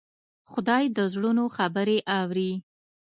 خدای 0.51 0.83
د 0.97 0.99
زړونو 1.13 1.43
خبرې 1.57 1.97
اوري. 2.19 2.51